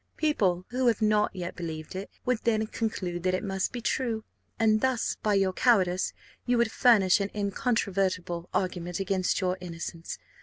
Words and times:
People 0.17 0.65
who 0.69 0.87
have 0.87 0.99
not 1.03 1.35
yet 1.35 1.55
believed 1.55 1.95
it 1.95 2.09
would 2.25 2.39
then 2.39 2.65
conclude 2.65 3.21
that 3.21 3.35
it 3.35 3.43
must 3.43 3.71
be 3.71 3.81
true; 3.81 4.23
and 4.57 4.81
thus 4.81 5.15
by 5.21 5.35
your 5.35 5.53
cowardice 5.53 6.11
you 6.43 6.57
would 6.57 6.71
furnish 6.71 7.19
an 7.21 7.29
incontrovertible 7.35 8.49
argument 8.51 8.99
against 8.99 9.41
your 9.41 9.59
innocence. 9.61 10.17